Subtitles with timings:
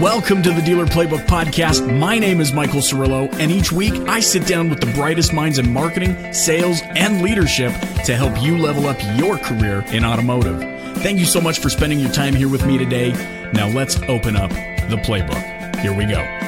[0.00, 1.88] Welcome to the Dealer Playbook Podcast.
[1.96, 5.60] My name is Michael Cirillo, and each week I sit down with the brightest minds
[5.60, 7.72] in marketing, sales, and leadership
[8.04, 10.58] to help you level up your career in automotive.
[10.98, 13.12] Thank you so much for spending your time here with me today.
[13.52, 15.76] Now let's open up the playbook.
[15.76, 16.43] Here we go.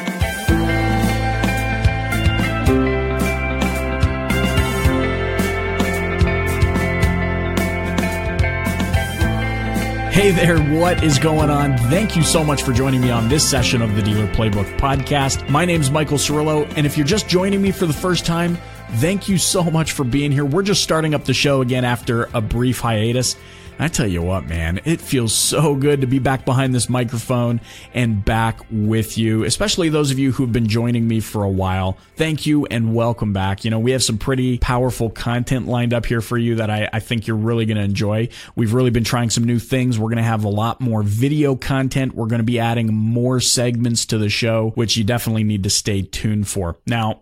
[10.17, 11.77] Hey there, what is going on?
[11.91, 15.47] Thank you so much for joining me on this session of the Dealer Playbook podcast.
[15.51, 18.57] My name is Michael Cirillo, and if you're just joining me for the first time,
[18.93, 20.47] thank you so much for being here.
[20.47, 23.37] We're just starting up the show again after a brief hiatus.
[23.79, 27.61] I tell you what, man, it feels so good to be back behind this microphone
[27.93, 31.99] and back with you, especially those of you who've been joining me for a while.
[32.17, 33.67] Thank you and welcome back.
[33.67, 36.89] You know, we have some pretty powerful content lined up here for you that I,
[36.91, 38.31] I think you're really going to enjoy.
[38.55, 39.99] We've really been trying some new things.
[39.99, 42.15] We're going to have a lot more video content.
[42.15, 45.71] We're going to be adding more segments to the show, which you definitely need to
[45.71, 46.79] stay tuned for.
[46.87, 47.21] Now,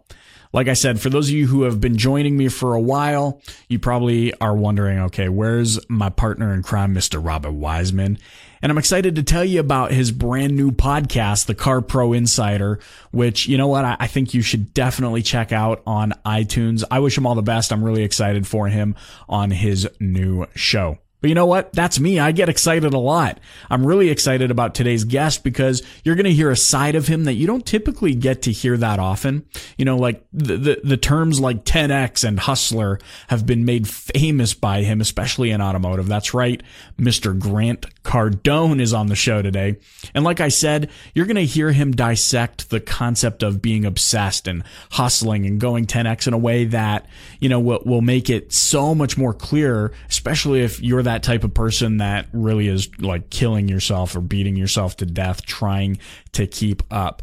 [0.55, 3.43] like I said, for those of you who have been joining me for a while,
[3.69, 7.23] you probably are wondering, okay, where's my partner in crime, Mr.
[7.23, 8.21] Robert Weisman?
[8.63, 12.79] And I'm excited to tell you about his brand new podcast, The Car Pro Insider,
[13.11, 16.85] which, you know what, I, think you should definitely check out on iTunes.
[16.89, 17.73] I wish him all the best.
[17.73, 18.95] I'm really excited for him
[19.29, 20.99] on his new show.
[21.25, 21.73] But you know what?
[21.73, 22.19] That's me.
[22.21, 23.41] I get excited a lot.
[23.71, 27.25] I'm really excited about today's guest because you're going to hear a side of him
[27.25, 29.47] that you don't typically get to hear that often.
[29.79, 34.53] You know, like the, the, the terms like 10X and hustler have been made famous
[34.53, 36.09] by him, especially in automotive.
[36.09, 36.63] That's right.
[36.99, 37.39] Mr.
[37.39, 39.77] Grant Cardone is on the show today.
[40.15, 44.47] And like I said, you're going to hear him dissect the concept of being obsessed
[44.47, 47.07] and hustling and going 10X in a way that,
[47.41, 51.23] you know, will, will make it so much more clear, especially if you're that that
[51.23, 55.97] type of person that really is like killing yourself or beating yourself to death trying
[56.33, 57.23] to keep up.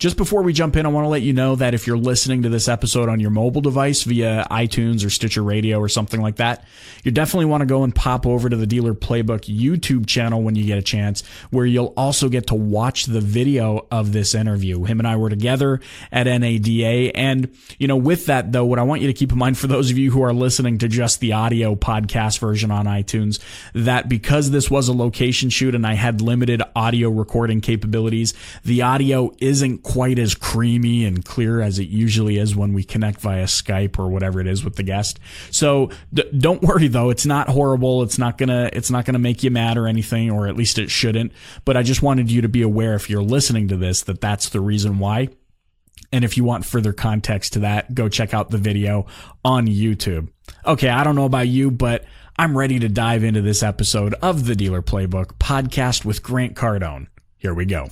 [0.00, 2.44] Just before we jump in, I want to let you know that if you're listening
[2.44, 6.36] to this episode on your mobile device via iTunes or Stitcher Radio or something like
[6.36, 6.64] that,
[7.04, 10.56] you definitely want to go and pop over to the Dealer Playbook YouTube channel when
[10.56, 14.84] you get a chance, where you'll also get to watch the video of this interview.
[14.84, 17.14] Him and I were together at NADA.
[17.14, 19.66] And, you know, with that though, what I want you to keep in mind for
[19.66, 23.38] those of you who are listening to just the audio podcast version on iTunes,
[23.74, 28.32] that because this was a location shoot and I had limited audio recording capabilities,
[28.64, 33.20] the audio isn't quite as creamy and clear as it usually is when we connect
[33.20, 35.18] via Skype or whatever it is with the guest.
[35.50, 38.02] So d- don't worry though, it's not horrible.
[38.04, 40.90] It's not gonna it's not gonna make you mad or anything, or at least it
[40.90, 41.32] shouldn't.
[41.64, 44.50] But I just wanted you to be aware if you're listening to this that that's
[44.50, 45.28] the reason why.
[46.12, 49.06] And if you want further context to that, go check out the video
[49.44, 50.28] on YouTube.
[50.64, 52.04] Okay, I don't know about you, but
[52.36, 57.08] I'm ready to dive into this episode of the Dealer Playbook podcast with Grant Cardone.
[57.36, 57.88] Here we go.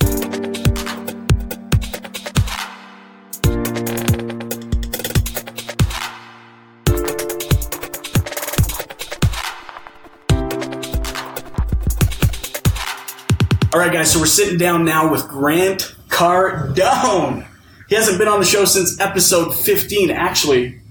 [13.71, 17.45] All right, guys, so we're sitting down now with Grant Cardone.
[17.87, 20.09] He hasn't been on the show since episode 15.
[20.09, 20.81] Actually,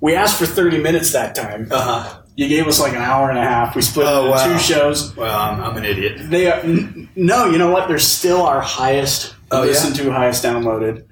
[0.00, 1.66] we asked for 30 minutes that time.
[1.72, 2.22] Uh-huh.
[2.36, 3.74] You gave us like an hour and a half.
[3.74, 4.46] We split oh, wow.
[4.46, 5.16] two shows.
[5.16, 6.30] Well, I'm, I'm, an idiot.
[6.30, 7.88] They are, n- no, you know what?
[7.88, 10.04] They're still our highest oh, listened yeah?
[10.04, 11.06] to, highest downloaded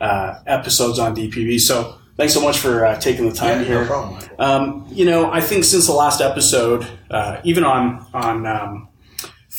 [0.00, 1.60] uh, episodes on DPB.
[1.60, 3.80] So thanks so much for uh, taking the time yeah, here.
[3.82, 4.30] No problem.
[4.40, 8.88] Um, you know, I think since the last episode, uh, even on on um,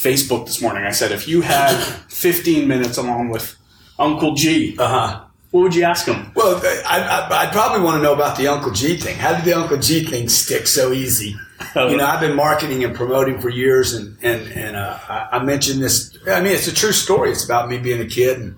[0.01, 0.83] Facebook this morning.
[0.83, 1.75] I said, if you had
[2.09, 3.55] 15 minutes along with
[3.99, 5.25] Uncle G, uh-huh.
[5.51, 6.31] what would you ask him?
[6.35, 9.15] Well, I, would probably want to know about the Uncle G thing.
[9.17, 11.35] How did the Uncle G thing stick so easy?
[11.75, 11.89] Oh.
[11.89, 15.43] You know, I've been marketing and promoting for years, and and and uh, I, I
[15.43, 16.17] mentioned this.
[16.27, 17.29] I mean, it's a true story.
[17.29, 18.55] It's about me being a kid, and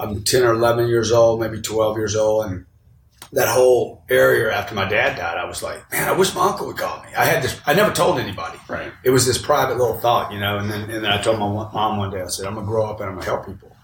[0.00, 2.64] I'm 10 or 11 years old, maybe 12 years old, and
[3.32, 6.66] that whole area after my dad died, I was like, man, I wish my uncle
[6.66, 7.08] would call me.
[7.16, 8.58] I had this, I never told anybody.
[8.68, 8.92] Right.
[9.04, 11.46] It was this private little thought, you know, and then, and then I told my
[11.46, 13.46] mom one day, I said, I'm going to grow up and I'm going to help
[13.46, 13.76] people.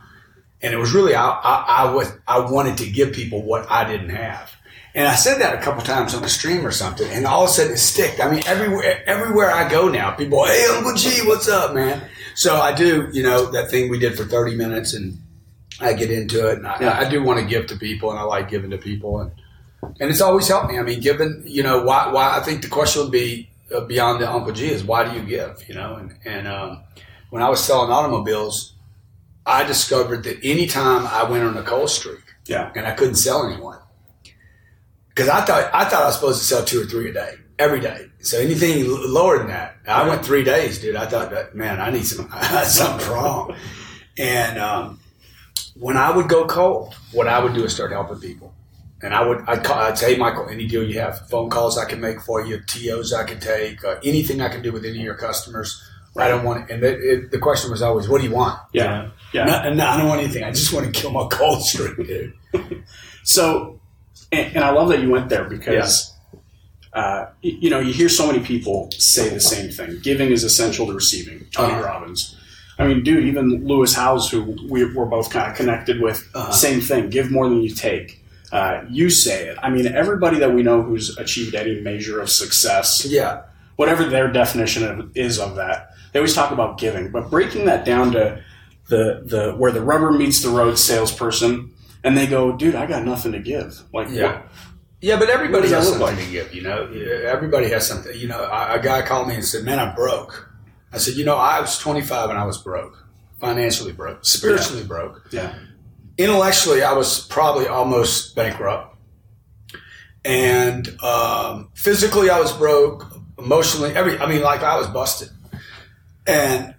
[0.63, 3.85] And it was really, I, I, I, was, I wanted to give people what I
[3.85, 4.55] didn't have.
[4.95, 7.51] And I said that a couple times on the stream or something, and all of
[7.51, 8.21] a sudden it sticked.
[8.21, 12.09] I mean, everywhere, everywhere I go now, people, hey, Uncle G, what's up, man?
[12.37, 15.19] So I do, you know, that thing we did for 30 minutes and
[15.81, 16.99] I get into it, and I, yeah.
[16.99, 19.33] I do want to give to people, and I like giving to people, and
[20.01, 20.79] and it's always helped me.
[20.79, 24.21] I mean, given you know why, why I think the question would be uh, beyond
[24.21, 25.63] the Uncle G is why do you give?
[25.69, 26.85] You know, and and um,
[27.31, 28.75] when I was selling automobiles,
[29.47, 33.47] I discovered that anytime I went on a cold streak, yeah, and I couldn't sell
[33.47, 33.79] anyone
[35.09, 37.35] because I thought I thought I was supposed to sell two or three a day
[37.59, 38.07] every day.
[38.21, 40.97] So anything lower than that, I went three days, dude.
[40.97, 42.31] I thought that man, I need some
[42.65, 43.55] something's wrong.
[44.17, 45.01] And um,
[45.75, 48.55] when I would go cold, what I would do is start helping people.
[49.03, 51.85] And I would, I'd, call, I'd say, Michael, any deal you have, phone calls I
[51.85, 54.99] can make for you, TOs I can take, uh, anything I can do with any
[54.99, 55.83] of your customers.
[56.17, 58.59] I don't want, and it, it, the question was always, what do you want?
[58.73, 59.11] Yeah.
[59.33, 59.45] Yeah.
[59.45, 60.45] No, no, I don't want anything.
[60.45, 62.35] I just want to kill my cold streak, dude.
[63.25, 63.81] So,
[64.33, 66.13] and, and I love that you went there because,
[66.93, 69.99] uh, y- you know, you hear so many people say the same thing.
[70.03, 71.47] Giving is essential to receiving.
[71.51, 71.83] Tony Uh-huh.
[71.85, 72.37] Robbins.
[72.79, 76.51] I mean, dude, even Lewis Howes, who we, we're both kind of connected with, Uh-huh.
[76.53, 77.09] same thing.
[77.11, 78.21] Give more than you take.
[78.53, 79.57] Uh, you say it.
[79.63, 83.43] I mean, everybody that we know who's achieved any measure of success, Yeah.
[83.77, 87.11] whatever their definition of, is of that, they always talk about giving.
[87.11, 88.41] But breaking that down to
[88.89, 91.71] the the where the rubber meets the road salesperson,
[92.05, 93.81] and they go, dude, I got nothing to give.
[93.93, 94.33] Like, Yeah.
[94.33, 94.43] what-
[95.01, 96.89] Yeah, but everybody has something to give, you know.
[97.27, 98.17] Everybody has something.
[98.17, 100.49] You know, a guy called me and said, "Man, I'm broke."
[100.95, 103.05] I said, "You know, I was 25 and I was broke,
[103.41, 105.55] financially broke, spiritually broke, yeah,
[106.17, 108.97] intellectually, I was probably almost bankrupt,
[110.25, 113.11] and um, physically, I was broke.
[113.37, 115.29] Emotionally, every I mean, like I was busted,
[116.27, 116.75] and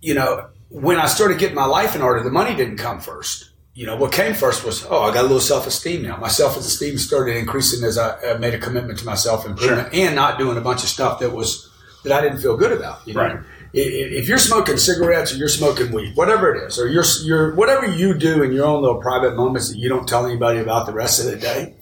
[0.00, 3.50] you know, when I started getting my life in order, the money didn't come first.
[3.74, 6.16] You know, what came first was, oh, I got a little self esteem now.
[6.16, 9.94] My self esteem started increasing as I, I made a commitment to my self improvement
[9.94, 11.70] and not doing a bunch of stuff that was
[12.04, 13.06] that I didn't feel good about.
[13.06, 13.20] You know?
[13.20, 13.38] Right.
[13.72, 17.86] If you're smoking cigarettes or you're smoking weed, whatever it is, or you're you're whatever
[17.86, 20.92] you do in your own little private moments that you don't tell anybody about the
[20.92, 21.74] rest of the day,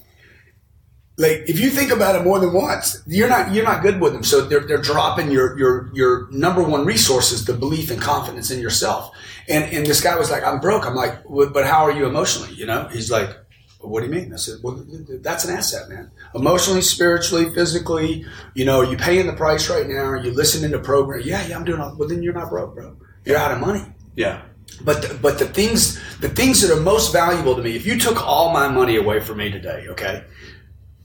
[1.19, 4.15] like if you think about it more than once, you're not you're not good with
[4.15, 4.23] them.
[4.23, 8.51] So they're they're dropping your your your number one resource is the belief and confidence
[8.51, 9.15] in yourself.
[9.49, 10.87] And and this guy was like, I'm broke.
[10.87, 12.55] I'm like, but how are you emotionally?
[12.55, 12.89] You know?
[12.89, 13.29] He's like,
[13.83, 14.33] what do you mean?
[14.33, 14.85] I said, well,
[15.21, 16.11] that's an asset, man.
[16.35, 18.25] Emotionally, spiritually, physically,
[18.55, 20.05] you know, are you paying the price right now?
[20.05, 21.23] Are you listening to program?
[21.25, 22.97] Yeah, yeah, I'm doing all, well, then you're not broke, bro.
[23.25, 23.85] You're out of money.
[24.17, 24.43] yeah,
[24.83, 27.99] But the, but the things the things that are most valuable to me, if you
[27.99, 30.25] took all my money away from me today, okay,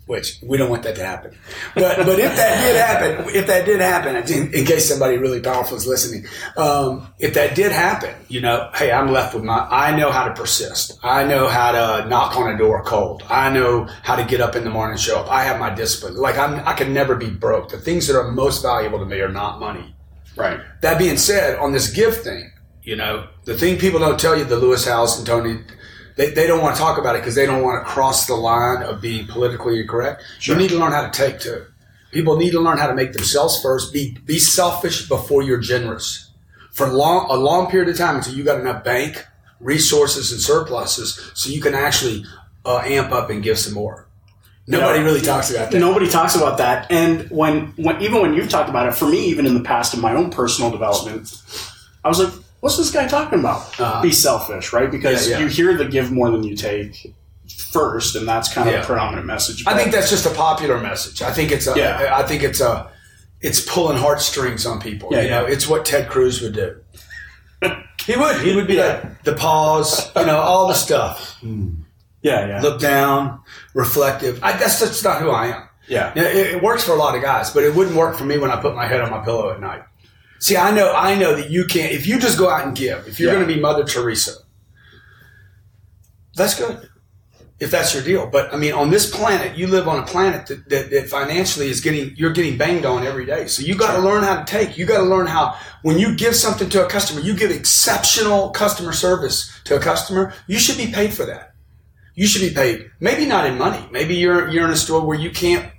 [0.07, 1.37] which we don't want that to happen,
[1.75, 5.39] but but if that did happen, if that did happen, in, in case somebody really
[5.41, 6.25] powerful is listening,
[6.57, 9.67] um, if that did happen, you know, hey, I'm left with my.
[9.69, 10.97] I know how to persist.
[11.03, 13.21] I know how to knock on a door cold.
[13.29, 15.29] I know how to get up in the morning and show up.
[15.29, 16.15] I have my discipline.
[16.15, 17.69] Like I'm, I can never be broke.
[17.69, 19.93] The things that are most valuable to me are not money.
[20.35, 22.51] right, That being said, on this gift thing,
[22.83, 25.59] you know, the thing people don't tell you, the Lewis Howes and Tony,
[26.17, 28.35] they, they don't want to talk about it because they don't want to cross the
[28.35, 30.23] line of being politically incorrect.
[30.39, 30.55] Sure.
[30.55, 31.65] You need to learn how to take too.
[32.11, 33.93] People need to learn how to make themselves first.
[33.93, 36.31] Be be selfish before you're generous.
[36.71, 39.25] For long a long period of time until you got enough bank
[39.59, 42.25] resources and surpluses, so you can actually
[42.65, 44.07] uh, amp up and give some more.
[44.67, 45.79] Nobody really talks about that.
[45.79, 46.91] Nobody talks about that.
[46.91, 49.93] And when, when even when you've talked about it, for me, even in the past
[49.93, 51.41] in my own personal development,
[52.03, 53.79] I was like, "What's this guy talking about?
[53.79, 54.01] Uh-huh.
[54.01, 55.43] Be selfish, right?" Because Yeah, yeah.
[55.43, 57.13] you hear the give more than you take
[57.71, 58.81] first, and that's kind of Yeah.
[58.81, 59.63] the predominant message.
[59.67, 61.21] I think that's just a popular message.
[61.21, 61.73] I think it's a.
[61.77, 62.13] Yeah.
[62.15, 62.89] I think it's a.
[63.39, 65.09] It's pulling heartstrings on people.
[65.11, 66.75] Yeah, you know, it's what Ted Cruz would do.
[68.05, 68.41] he would.
[68.41, 70.11] He would be like the pause.
[70.15, 71.37] You know, all the stuff.
[71.43, 73.41] yeah, yeah, Look down,
[73.73, 74.43] reflective.
[74.43, 75.69] I, that's that's not who I am.
[75.87, 78.25] yeah, Yeah, It, it works for a lot of guys, but it wouldn't work for
[78.25, 79.83] me when I put my head on my pillow at night.
[80.39, 81.91] See, I know, I know that you can't.
[81.93, 83.37] If you just go out and give, if you're Yeah.
[83.39, 84.33] going to be Mother Teresa,
[86.35, 86.89] that's good.
[87.59, 90.45] If that's your deal, but I mean, on this planet, you live on a planet
[90.45, 93.47] that, that, that financially is getting you're getting banged on every day.
[93.47, 94.77] So you got to learn how to take.
[94.77, 98.51] You got to learn how when you give something to a customer, you give exceptional
[98.51, 100.35] customer service to a customer.
[100.45, 101.55] You should be paid for that.
[102.13, 102.91] You should be paid.
[102.99, 103.83] Maybe not in money.
[103.91, 105.71] Maybe you're you're in a store where you can't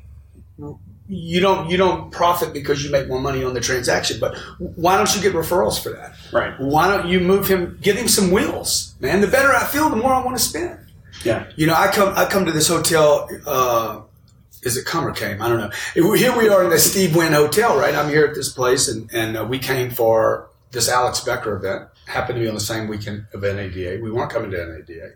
[1.09, 4.21] you don't you don't profit because you make more money on the transaction.
[4.21, 6.15] But why don't you get referrals for that?
[6.33, 7.79] right, Why don't you move him?
[7.81, 9.21] Get him some wheels, man.
[9.21, 10.79] The better I feel, the more I want to spend.
[11.25, 13.29] yeah, You know, I come I come to this hotel.
[13.47, 14.03] Uh,
[14.63, 15.41] is it come or came?
[15.41, 15.71] I don't know.
[16.17, 17.95] Here we are in the Steve Wynn Hotel, right?
[17.95, 21.89] I'm here at this place, and and uh, we came for this Alex Becker event.
[22.07, 24.01] Happened to be on the same weekend of NADA.
[24.03, 25.13] We weren't coming to NADA.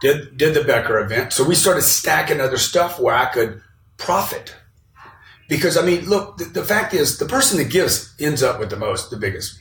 [0.00, 3.60] Did did the Becker event, so we started stacking other stuff where I could
[3.98, 4.54] profit.
[5.48, 8.70] Because I mean, look, the, the fact is, the person that gives ends up with
[8.70, 9.58] the most, the biggest.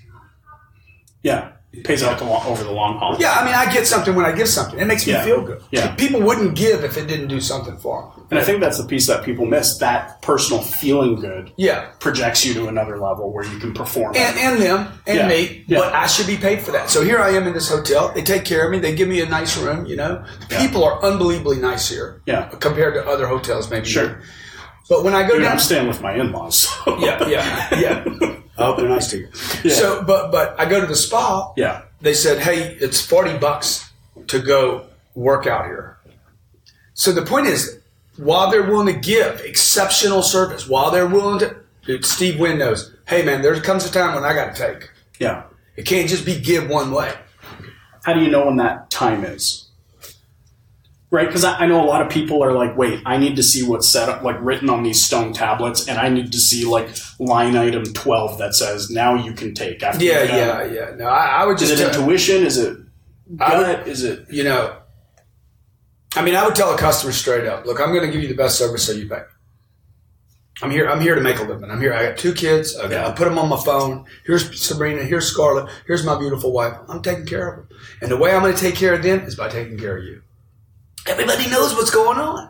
[1.24, 1.54] yeah.
[1.84, 3.16] Pays out the long, over the long haul.
[3.20, 4.80] Yeah, I mean, I get something when I give something.
[4.80, 5.24] It makes me Yeah.
[5.24, 5.62] feel good.
[5.72, 5.94] Yeah.
[5.96, 8.26] People wouldn't give if it didn't do something for them.
[8.32, 9.78] And I think that's the piece that people miss.
[9.78, 11.86] That personal feeling good Yeah.
[12.00, 14.16] projects you to another level where you can perform.
[14.16, 15.28] And, and them and Yeah.
[15.28, 15.80] me, Yeah.
[15.80, 16.90] but I should be paid for that.
[16.90, 18.12] So here I am in this hotel.
[18.14, 18.80] They take care of me.
[18.80, 19.86] They give me a nice room.
[19.86, 22.22] You know, the people are unbelievably nice here.
[22.26, 22.50] Yeah.
[22.60, 23.88] compared to other hotels, maybe.
[23.88, 24.20] Sure.
[24.90, 26.60] But when I go Dude, down, I'm staying with my in-laws.
[26.60, 26.98] So.
[27.00, 28.04] yeah, yeah, yeah.
[28.06, 29.30] I hope oh, they're nice to you.
[29.64, 29.76] Yeah.
[29.76, 31.54] So, but but I go to the spa.
[31.58, 31.84] Yeah.
[32.02, 33.90] They said, "Hey, it's forty bucks
[34.28, 35.98] to go work out here."
[36.94, 37.80] So the point is,
[38.18, 42.94] while they're willing to give exceptional service, while they're willing to, dude, Steve Wynn knows.
[43.08, 44.90] Hey, man, there comes a time when I got to take.
[45.20, 45.44] Yeah.
[45.76, 47.14] It can't just be give one way.
[48.04, 49.67] How do you know when that time is?
[51.10, 53.44] Right, because I, I know a lot of people are like, "Wait, I need to
[53.44, 56.66] see what's set up, like written on these stone tablets, and I need to see
[56.66, 60.96] like line item twelve that says now you can take." After Yeah, yeah, yeah.
[60.98, 62.44] No, I, I would Is just it tell- intuition?
[62.46, 62.78] Is it
[63.40, 63.88] I would- gut?
[63.88, 64.26] Is it?
[64.30, 64.76] you know,
[66.16, 68.28] I mean, I would tell a customer straight up, look, I'm going to give you
[68.28, 69.22] the best service so you pay.
[70.62, 70.90] I'm here.
[70.90, 71.70] I'm here to make a living.
[71.70, 71.94] I'm here.
[71.94, 72.76] I got two kids.
[72.76, 73.06] I, got.
[73.06, 74.06] I put them on my phone.
[74.26, 75.04] Here's Sabrina.
[75.04, 75.70] Here's Scarlett.
[75.86, 76.74] Here's my beautiful wife.
[76.90, 77.78] I'm taking care of them.
[78.02, 80.04] And the way I'm going to take care of them is by taking care of
[80.04, 80.22] you.
[81.08, 82.50] Everybody knows what's going on.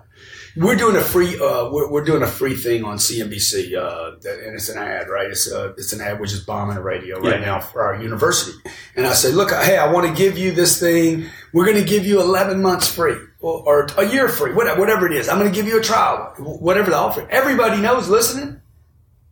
[0.55, 1.35] We're doing a free.
[1.39, 5.29] Uh, we're, we're doing a free thing on CNBC, uh, and it's an ad, right?
[5.29, 7.45] It's uh, it's an ad which is bombing the radio right Yeah.
[7.45, 8.57] now for our university.
[8.95, 11.27] And I say, look, hey, I want to give you this thing.
[11.53, 15.05] We're going to give you 11 months free or, or a year free, whatever, whatever
[15.05, 15.29] it is.
[15.29, 17.27] I'm going to give you a trial, whatever the offer.
[17.29, 18.59] Everybody knows listening.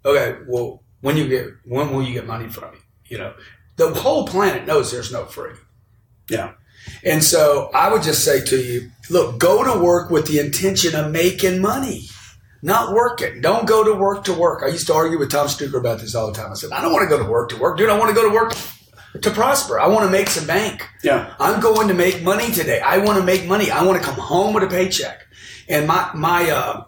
[0.05, 2.79] Okay, well, when you get when will you get money from me?
[3.05, 3.33] You know,
[3.77, 5.53] the whole planet knows there's no free.
[6.29, 6.51] Yeah.
[7.03, 10.95] And so I would just say to you, look, go to work with the intention
[10.95, 12.07] of making money,
[12.61, 13.41] not working.
[13.41, 14.63] Don't go to work to work.
[14.63, 16.51] I used to argue with Tom Stuker about this all the time.
[16.51, 17.77] I said, I don't want to go to work to work.
[17.77, 18.53] Dude, I want to go to work
[19.21, 19.79] to prosper.
[19.79, 20.87] I want to make some bank.
[21.03, 21.33] Yeah.
[21.39, 22.81] I'm going to make money today.
[22.81, 23.71] I want to make money.
[23.71, 25.25] I want to come home with a paycheck.
[25.69, 26.83] And my, my, uh,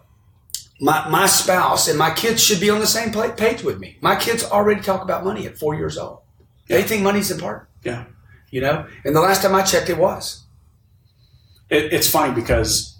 [0.80, 3.98] my, my spouse and my kids should be on the same page with me.
[4.00, 6.20] My kids already talk about money at four years old.
[6.68, 8.04] They think money's important, Yeah.
[8.50, 8.86] You know?
[9.04, 10.44] And the last time I checked, it was.
[11.70, 12.96] It, it's funny because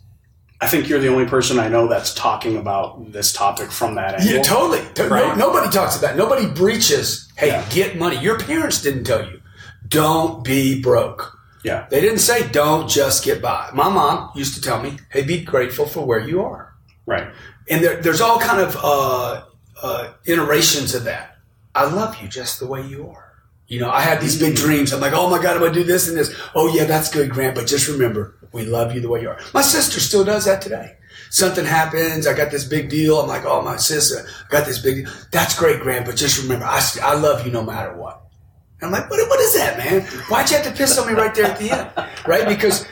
[0.60, 4.14] I think you're the only person I know that's talking about this topic from that
[4.20, 4.34] angle.
[4.36, 4.82] Yeah, totally.
[4.94, 5.38] To- no- Right.
[5.38, 6.14] nobody talks about.
[6.14, 6.18] It.
[6.18, 7.30] Nobody breaches.
[7.36, 7.64] Hey, Yeah.
[7.70, 8.18] get money.
[8.18, 9.40] Your parents didn't tell you.
[9.86, 11.34] Don't be broke.
[11.64, 11.86] Yeah.
[11.90, 13.70] They didn't say don't just get by.
[13.72, 16.74] My mom used to tell me, "Hey, be grateful for where you are."
[17.06, 17.28] Right.
[17.70, 19.42] And there, there's all kind of uh,
[19.82, 21.36] uh, iterations of that.
[21.74, 23.27] I love you just the way you are.
[23.68, 24.92] You know, I had these big dreams.
[24.94, 26.34] I'm like, oh my God, I'm going to do this and this.
[26.54, 27.54] Oh yeah, that's good, Grant.
[27.54, 29.38] But just remember, we love you the way you are.
[29.52, 30.96] My sister still does that today.
[31.30, 32.26] Something happens.
[32.26, 33.18] I got this big deal.
[33.18, 35.14] I'm like, oh, my sister, I got this big deal.
[35.32, 36.06] That's great, Grant.
[36.06, 38.27] But just remember, I, I love you no matter what.
[38.80, 40.02] I'm like, what, what is that, man?
[40.28, 41.90] Why'd you have to piss on me right there at the end?
[42.28, 42.46] Right?
[42.46, 42.86] Because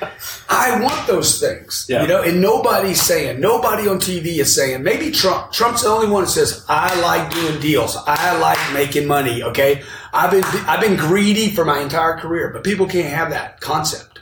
[0.48, 1.86] I want those things.
[1.88, 2.02] Yeah.
[2.02, 5.52] You know, and nobody's saying, nobody on TV is saying, maybe Trump.
[5.52, 7.96] Trump's the only one that says, I like doing deals.
[8.04, 9.44] I like making money.
[9.44, 9.82] Okay.
[10.12, 14.20] I've been, I've been greedy for my entire career, but people can't have that concept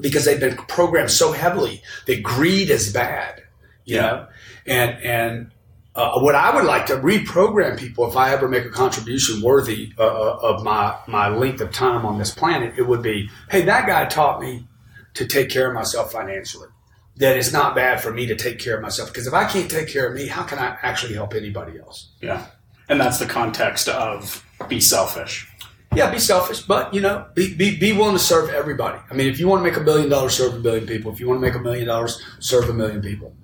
[0.00, 3.42] because they've been programmed so heavily that greed is bad.
[3.86, 4.02] You Yeah.
[4.02, 4.26] know?
[4.66, 5.50] And, and,
[5.98, 9.92] uh, what I would like to reprogram people if I ever make a contribution worthy
[9.98, 13.88] uh, of my, my length of time on this planet, it would be, hey, that
[13.88, 14.68] guy taught me
[15.14, 16.68] to take care of myself financially.
[17.16, 19.68] That it's not bad for me to take care of myself because if I can't
[19.68, 22.12] take care of me, how can I actually help anybody else?
[22.22, 22.46] Yeah.
[22.88, 25.48] And that's the context of be selfish.
[25.96, 29.00] Yeah, be selfish, but you know, be, be, be willing to serve everybody.
[29.10, 31.10] I mean, if you want to make a billion dollars, serve a billion people.
[31.12, 33.34] If you want to make a million dollars, serve a million people.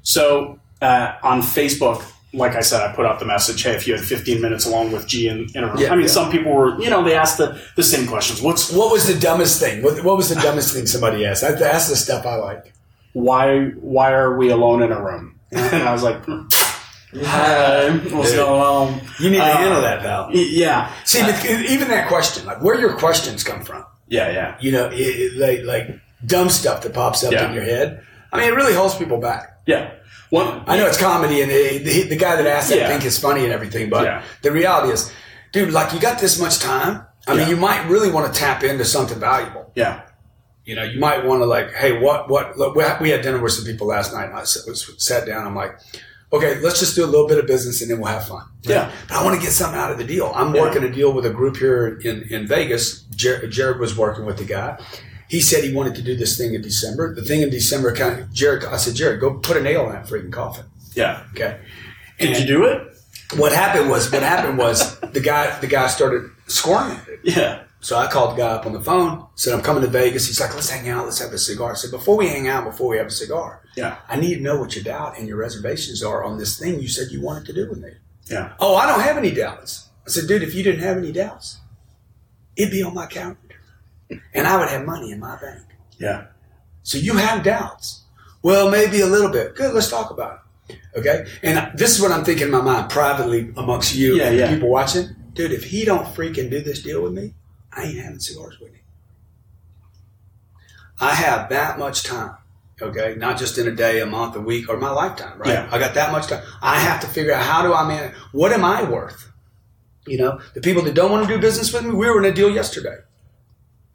[0.00, 2.04] So uh, on Facebook,
[2.34, 4.92] like I said, I put out the message, hey, if you had 15 minutes along
[4.92, 5.78] with G in, in a room.
[5.78, 6.12] Yeah, I mean, yeah.
[6.12, 8.42] some people were, you know, they asked the, the same questions.
[8.42, 9.82] What's What was the dumbest thing?
[9.82, 11.40] What, what was the dumbest thing somebody asked?
[11.42, 12.72] That- That's the stuff I like.
[13.14, 15.38] why why are we alone in a room?
[15.52, 16.22] And I was like,
[17.24, 19.00] hi, what's going on?
[19.18, 20.28] You need to Uh, handle that, pal.
[20.32, 20.92] Yeah.
[21.04, 24.56] See, but even that question, like where your questions come from, Yeah, yeah.
[24.60, 27.48] you know, it, it, like, like dumb stuff that pops up Yeah.
[27.48, 28.02] in your head.
[28.32, 29.58] I mean, it really holds people back.
[29.66, 29.90] Yeah.
[30.30, 32.88] One, I know it's comedy, and the, the, the guy that asked that Yeah.
[32.88, 34.22] think it's funny and everything, but Yeah.
[34.42, 35.10] the reality is,
[35.52, 37.04] dude, like you got this much time.
[37.26, 39.70] I mean, you might really want to tap into something valuable.
[39.74, 40.02] Yeah.
[40.64, 42.58] You know, you might want to like, hey, what, what?
[42.58, 44.94] Look, we had- we had dinner with some people last night, and I sat, was-
[44.98, 45.46] sat down.
[45.46, 45.78] I'm like,
[46.32, 48.44] okay, let's just do a little bit of business, and then we'll have fun.
[48.62, 48.90] Yeah.
[49.08, 50.30] But I want to get something out of the deal.
[50.34, 50.60] I'm Yeah.
[50.62, 53.00] working a deal with a group here in, in Vegas.
[53.14, 54.78] Jer- Jared was working with the guy.
[55.28, 57.14] He said he wanted to do this thing in December.
[57.14, 59.92] The thing in December kind of, Jared, I said, Jared, go put a nail in
[59.92, 60.64] that freaking coffin.
[60.94, 61.22] Yeah.
[61.32, 61.60] Okay.
[62.18, 62.82] Did you do it?
[63.36, 66.98] What happened was, what happened was the guy, the guy started squirming.
[67.22, 67.64] Yeah.
[67.80, 70.26] So I called the guy up on the phone, said, I'm coming to Vegas.
[70.26, 71.04] He's like, let's hang out.
[71.04, 71.72] Let's have a cigar.
[71.72, 73.98] I said, before we hang out, before we have a cigar, Yeah.
[74.08, 76.88] I need to know what your doubt and your reservations are on this thing you
[76.88, 77.90] said you wanted to do with me.
[78.30, 78.54] Yeah.
[78.58, 79.90] Oh, I don't have any doubts.
[80.06, 81.58] I said, dude, if you didn't have any doubts,
[82.56, 83.38] it'd be on my calendar.
[84.34, 85.64] And I would have money in my bank.
[85.98, 86.26] Yeah.
[86.82, 88.04] So you have doubts.
[88.42, 89.54] Well, maybe a little bit.
[89.54, 90.78] Good, let's talk about it.
[90.96, 94.36] Okay, and this is what I'm thinking in my mind privately amongst you Yeah, and
[94.38, 94.54] yeah.
[94.54, 95.08] people watching.
[95.32, 97.34] Dude, if he don't freaking do this deal with me,
[97.72, 98.80] I ain't having cigars with him.
[101.00, 102.36] I have that much time.
[102.80, 105.38] Okay, not just in a day, a month, a week, or my lifetime.
[105.38, 105.50] Right?
[105.50, 105.68] Yeah.
[105.70, 106.44] I got that much time.
[106.62, 108.14] I have to figure out how do I manage.
[108.32, 109.30] What am I worth?
[110.06, 111.90] You know, the people that don't want to do business with me.
[111.90, 112.96] We were in a deal yesterday.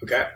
[0.04, 0.28] Okay,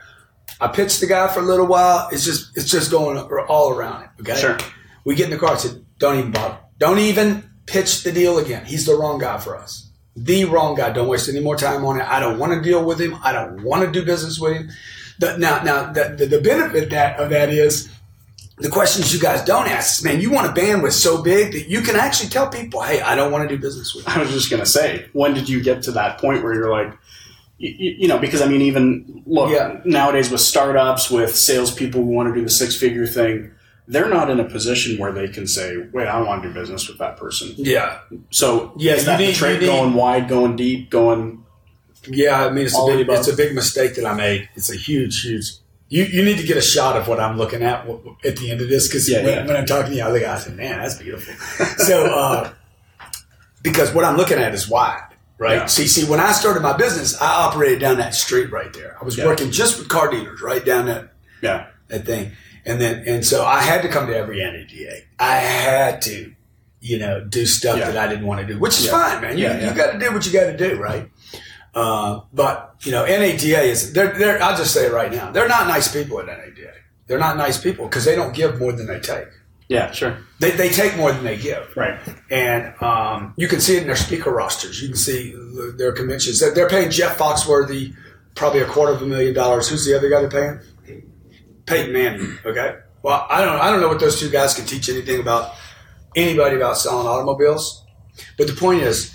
[0.59, 2.09] I pitched the guy for a little while.
[2.11, 4.09] It's just it's just going all around it.
[4.21, 4.57] Okay, Sure.
[5.05, 5.53] we get in the car.
[5.53, 6.57] I said, "Don't even bother.
[6.79, 8.65] Don't even pitch the deal again.
[8.65, 9.89] He's the wrong guy for us.
[10.15, 10.91] The wrong guy.
[10.91, 12.07] Don't waste any more time on it.
[12.07, 13.17] I don't want to deal with him.
[13.23, 14.69] I don't want to do business with him."
[15.19, 17.89] The, now, now the, the, the benefit that of that is
[18.59, 19.99] the questions you guys don't ask.
[19.99, 23.01] is, Man, you want a bandwidth so big that you can actually tell people, "Hey,
[23.01, 25.49] I don't want to do business with you." I was just gonna say, when did
[25.49, 26.93] you get to that point where you're like,
[27.59, 29.79] you, you know, because I mean, even look Yeah.
[29.85, 33.51] nowadays with startups, with salespeople who want to do the six figure thing,
[33.87, 36.87] they're not in a position where they can say, "Wait, I want to do business
[36.89, 37.99] with that person." Yeah,
[38.31, 41.43] So Yeah, is you that need- the trait going wide, going deep, going?
[42.09, 44.49] Yeah, I mean it's a big it's a big mistake that I made.
[44.55, 45.53] It's a huge, huge.
[45.89, 47.87] You you need to get a shot of what I'm looking at
[48.25, 49.45] at the end of this because Yeah, when, yeah.
[49.47, 51.33] when I'm talking to you, I look, I say, man, that's beautiful.
[51.77, 52.49] so uh,
[53.63, 55.01] because what I'm looking at is wide,
[55.37, 55.55] right?
[55.57, 55.65] Yeah.
[55.67, 58.97] See, see, when I started my business, I operated down that street right there.
[59.01, 59.25] I was Yeah.
[59.25, 62.31] working just with car dealers right down that Yeah, that thing.
[62.65, 65.03] And then, and so I had to come to every NADA.
[65.19, 66.33] I had to,
[66.81, 67.91] you know, do stuff Yeah.
[67.91, 69.37] that I didn't want to do, which is fine, man.
[69.37, 71.09] You, you got to do what you got to do, right?
[71.75, 74.41] Uh, but you know, NADA is they're, they're.
[74.41, 75.31] I'll just say it right now.
[75.31, 76.71] They're not nice people at NADA.
[77.05, 79.27] They're not nice people because they don't give more than they take.
[79.69, 81.75] Yeah, sure, They, they take more than they give.
[81.75, 81.99] right.
[82.31, 84.81] And um, you can see it in their speaker rosters.
[84.81, 85.33] You can see
[85.77, 86.39] their conventions.
[86.39, 87.93] They're, they're paying Jeff Foxworthy
[88.35, 89.67] probably a quarter of a million dollars.
[89.67, 91.01] Who's the other guy they're paying?
[91.65, 92.37] Peyton Manning.
[92.45, 92.77] Okay.
[93.03, 93.59] Well, I don't.
[93.59, 95.53] I don't know what those two guys can teach anything about
[96.15, 97.85] anybody about selling automobiles.
[98.37, 99.13] But the point is,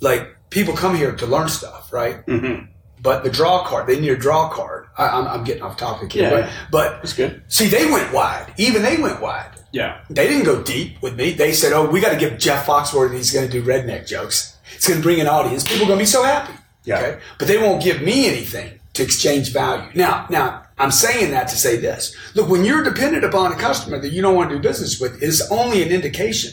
[0.00, 2.24] like, people come here to learn stuff, right?
[2.26, 2.66] Mm-hmm.
[3.02, 4.86] But the draw card, they need a draw card.
[4.96, 6.30] I, I'm, I'm getting off topic here, Yeah.
[6.30, 7.42] but, but That's good.
[7.48, 8.54] see, they went wide.
[8.56, 11.32] Even they went wide Yeah, they didn't go deep with me.
[11.32, 13.16] They said, "Oh, we got to give Jeff Foxworthy.
[13.16, 14.56] He's going to do redneck jokes.
[14.76, 15.64] It's going to bring an audience.
[15.64, 16.52] People are going to be so happy."
[16.84, 16.98] Yeah.
[16.98, 19.90] Okay, but they won't give me anything to exchange value.
[19.94, 23.98] Now, now I'm saying that to say this: Look, when you're dependent upon a customer
[23.98, 26.52] that you don't want to do business with, it is only an indication,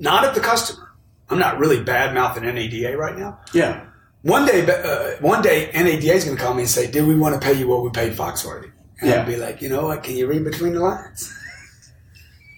[0.00, 0.88] not of the customer.
[1.30, 3.38] I'm not really bad mouthing NADA right now.
[3.54, 3.84] yeah,
[4.22, 7.14] One day, uh, one day, NADA is going to call me and say, "Did we
[7.14, 9.20] want to pay you what we paid Foxworthy?" And Yeah.
[9.20, 10.02] I'll be like, "You know what?
[10.02, 11.32] Can you read between the lines?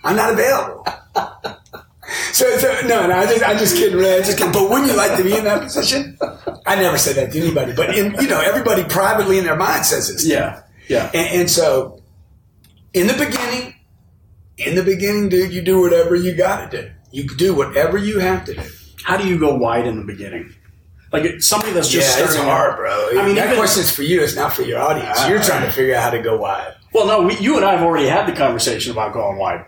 [0.04, 0.86] I'm not available."
[2.32, 4.14] so, so no, no, I just, I'm just kidding, really.
[4.14, 4.52] I just kidding.
[4.52, 6.16] But wouldn't you like to be in that position?
[6.66, 9.84] I never said that to anybody, but in, you know, everybody privately in their mind
[9.86, 10.26] says this.
[10.26, 11.10] yeah, yeah.
[11.14, 12.02] And, and so,
[12.92, 13.74] in the beginning,
[14.58, 16.90] in the beginning, dude, you do whatever you got to do.
[17.10, 18.62] You do whatever you have to do.
[19.04, 20.52] How do you go wide in the beginning?
[21.12, 23.10] Like somebody that's just yeah, it's starting hard, bro.
[23.20, 24.20] I mean, that even- question's for you.
[24.20, 25.16] It's not for your audience.
[25.20, 26.74] Ah, You're trying to figure out how to go wide.
[26.92, 29.64] Well, no, we, you and I have already had the conversation about going wide.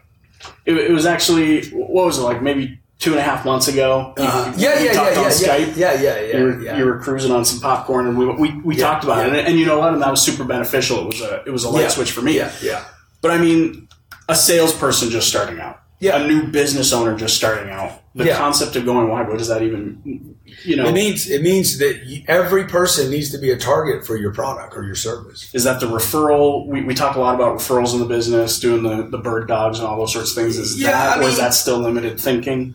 [0.65, 2.43] It, it was actually what was it like?
[2.43, 4.15] Maybe two and a half months ago.
[4.17, 5.77] Uh, you- yeah, we yeah, talked yeah, on yeah, Skype.
[5.77, 6.77] yeah, yeah, yeah, You were, yeah.
[6.79, 9.25] you were cruising on some popcorn, and we we, we Yeah, talked about yeah.
[9.35, 9.39] it.
[9.41, 9.93] And, and you know what?
[9.93, 11.01] And that was super beneficial.
[11.01, 12.37] It was a it was a light switch for me.
[12.37, 12.85] Yeah, yeah.
[13.23, 13.89] But I mean,
[14.29, 16.19] a salesperson just starting out, Yeah.
[16.21, 17.93] a new business owner just starting out.
[18.15, 18.37] The Yeah.
[18.39, 19.29] concept of going wide.
[19.29, 20.35] What does that even?
[20.65, 21.97] You know, It means it means that
[22.29, 25.49] every person needs to be a target for your product or your service.
[25.53, 26.67] is that the referral?
[26.67, 29.79] We, we talk a lot about referrals in the business, doing the, the bird dogs
[29.79, 30.57] and all those sorts of things.
[30.57, 32.75] Is Yeah, that, I or is that still limited thinking?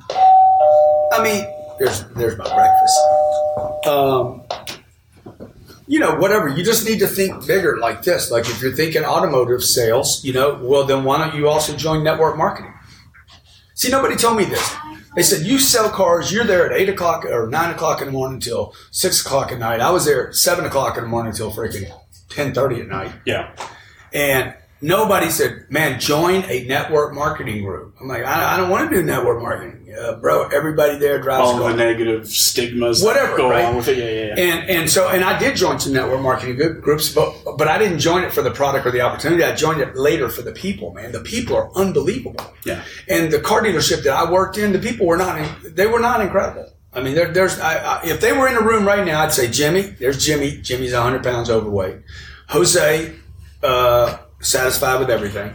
[1.13, 1.45] I mean,
[1.79, 3.87] there's there's my breakfast.
[3.87, 4.41] Um,
[5.87, 6.47] you know, whatever.
[6.49, 8.29] You just need to think bigger, like this.
[8.31, 12.03] Like if you're thinking automotive sales, you know, well then why don't you also join
[12.03, 12.70] network marketing?
[13.81, 14.75] See, nobody told me this.
[15.15, 16.31] They said you sell cars.
[16.31, 19.57] You're there at eight o'clock or nine o'clock in the morning until six o'clock at
[19.57, 19.79] night.
[19.79, 21.91] I was there at seven o'clock in the morning until freaking
[22.29, 23.11] ten thirty at night.
[23.25, 23.55] Yeah.
[24.13, 27.95] And nobody said, man, join a network marketing group.
[28.01, 29.77] I'm like, I, I don't want to do network marketing.
[29.97, 33.75] Uh, bro, everybody there drives all the negative stigmas Whatever, go right?
[33.75, 33.97] with it.
[33.97, 34.53] Yeah, yeah, yeah.
[34.53, 37.77] And, and so, and I did join some network marketing group- groups, but, but I
[37.77, 39.43] didn't join it for the product or the opportunity.
[39.43, 41.11] I joined it later for the people, man.
[41.11, 42.45] The people are unbelievable.
[42.65, 42.83] Yeah.
[43.09, 46.21] And the car dealership that I worked in, the people were not, they were not
[46.21, 46.71] incredible.
[46.93, 49.31] I mean, there, there's, I, I, if they were in a room right now, I'd
[49.33, 50.61] say Jimmy, there's Jimmy.
[50.61, 51.97] Jimmy's 100 pounds overweight.
[52.49, 53.13] Jose,
[53.63, 55.53] uh, satisfied with everything.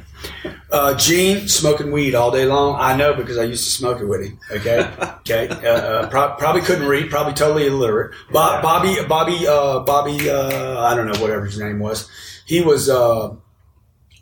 [0.71, 2.77] Uh, Gene smoking weed all day long.
[2.81, 4.39] I know because I used to smoke it with him.
[4.51, 4.81] Okay,
[5.21, 5.49] okay.
[5.49, 7.11] Uh, uh, pro- probably couldn't read.
[7.11, 8.15] Probably totally illiterate.
[8.33, 10.29] Bob, Bobby, Bobby, uh, Bobby.
[10.29, 12.09] Uh, I don't know whatever his name was.
[12.47, 13.35] He was uh,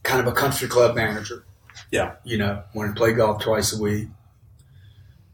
[0.03, 1.45] kind of a country club manager.
[1.91, 2.17] Yeah.
[2.25, 4.09] You know, wanted to play golf twice a week.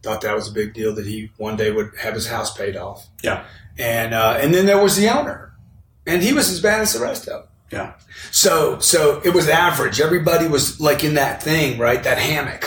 [0.02, 2.76] Thought that was a big deal that he one day would have his house paid
[2.76, 3.06] off.
[3.22, 3.44] Yeah.
[3.78, 5.52] And uh, and then there was the owner,
[6.06, 7.49] and he was as bad as the rest of them.
[7.72, 7.92] Yeah.
[8.32, 10.00] So so it was average.
[10.00, 12.02] Everybody was like in that thing, right?
[12.02, 12.64] That hammock.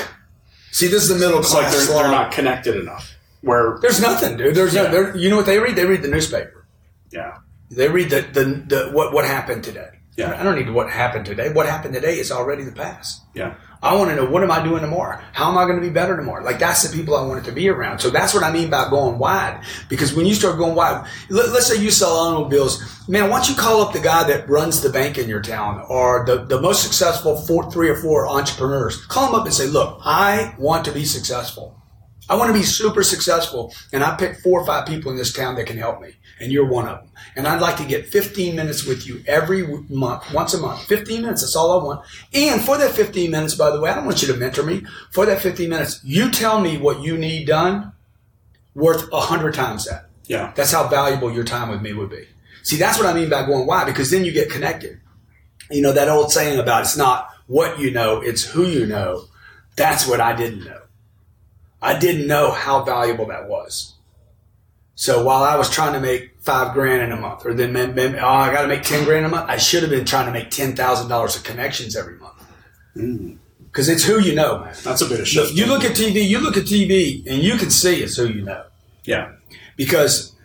[0.71, 1.75] See, this is the middle It's class.
[1.77, 3.09] like they're, they're not connected enough.
[3.41, 4.55] Where, There's nothing, dude.
[4.55, 4.83] There's no.
[4.83, 4.89] Yeah.
[4.91, 5.75] There, you know what they read?
[5.75, 6.65] They read the newspaper.
[7.11, 7.37] yeah.
[7.69, 9.89] They read the, the, the what what happened today.
[10.15, 10.39] Yeah.
[10.39, 11.51] I don't need what happened today.
[11.51, 13.21] What happened today is already the past.
[13.33, 13.55] Yeah.
[13.81, 15.19] I want to know what am I doing tomorrow?
[15.33, 16.43] How am I going to be better tomorrow?
[16.43, 17.99] Like that's the people I wanted to be around.
[17.99, 19.61] So that's what I mean by going wide.
[19.89, 23.29] Because when you start going wide, let, us say you sell automobiles, man.
[23.29, 26.23] Why don't you call up the guy that runs the bank in your town or
[26.25, 29.05] the, the most successful four, three or four entrepreneurs?
[29.07, 31.83] Call them up and say, look, I want to be successful.
[32.29, 35.33] I want to be super successful, and I picked four or five people in this
[35.33, 37.09] town that can help me, and you're one of them.
[37.37, 40.83] And I'd like to get 15 minutes with you every month, once a month.
[40.83, 42.05] 15 minutes, that's all I want.
[42.33, 44.85] And for that 15 minutes, by the way, I don't want you to mentor me.
[45.11, 47.93] For that 15 minutes, you tell me what you need done,
[48.75, 50.09] worth a hundred times that.
[50.25, 50.51] Yeah.
[50.55, 52.27] That's how valuable your time with me would be.
[52.63, 54.99] See, that's what I mean by going why, because then you get connected.
[55.71, 59.25] You know, that old saying about it's not what you know, it's who you know.
[59.77, 60.81] That's what I didn't know.
[61.81, 63.92] I didn't know how valuable that was.
[64.95, 68.27] So while I was trying to make five grand in a month, or then oh,
[68.27, 70.51] I got to make ten grand a month, I should have been trying to make
[70.51, 72.43] ten thousand dollars of connections every month.
[72.95, 73.37] Mm.
[73.65, 74.75] Because it's who you know, man.
[74.83, 75.53] That's a bit of shift.
[75.53, 78.43] you look at TV, you look at TV, and you can see it's who you
[78.43, 78.65] know
[79.03, 79.31] Yeah.
[79.77, 80.35] because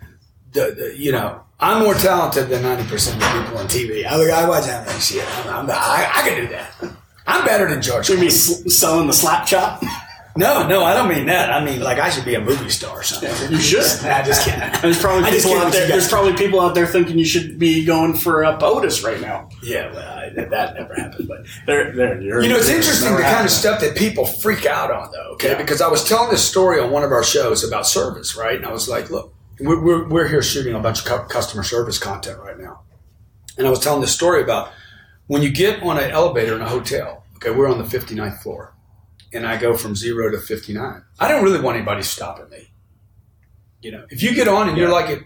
[0.53, 4.07] the, the you know I'm more talented than ninety percent of the people on TV.
[4.07, 5.27] I look, I watch that shit.
[5.47, 6.75] I'm, I'm, I, I can do that.
[7.27, 8.07] I'm better than George.
[8.07, 9.83] Should mean selling the slap chop?
[10.39, 11.51] No, no, I don't mean that.
[11.51, 13.51] I mean like I should be a movie star or something.
[13.51, 13.79] You should.
[14.05, 14.61] Nah, just kidding.
[14.81, 15.89] There's probably I just people out there.
[15.89, 19.49] There's probably people out there thinking you should be going for a POTUS right now.
[19.63, 21.27] Yeah, well, I, that, never happened.
[21.29, 22.21] But There, there.
[22.23, 25.33] You're, you know, it's interesting the kind of stuff that people freak out on, though.
[25.35, 25.59] Okay, Yeah.
[25.59, 28.57] because I was telling this story on one of our shows about service, right?
[28.57, 31.99] And I was like, look, we're, we're, we're here shooting a bunch of customer service
[31.99, 32.83] content right now.
[33.57, 34.71] And I was telling this story about
[35.27, 38.75] when you get on an elevator in a hotel, okay, we're on the 59th floor,
[39.33, 41.03] and I go from zero to 59.
[41.19, 42.71] I don't really want anybody stopping me.
[43.81, 45.21] You know, if you get on and you're like at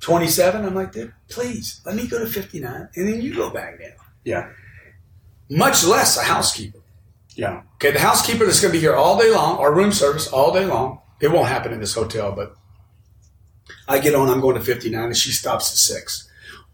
[0.00, 3.78] 27, I'm like, dude, please let me go to 59, and then you go back
[3.80, 3.92] down.
[4.24, 4.50] Yeah.
[5.48, 6.80] Much less a housekeeper.
[7.36, 7.62] Yeah.
[7.76, 10.52] Okay, the housekeeper that's going to be here all day long, or room service all
[10.52, 11.00] day long.
[11.20, 12.54] It won't happen in this hotel, but
[13.88, 14.28] I get on.
[14.28, 16.30] I'm going to 59, and she stops at six.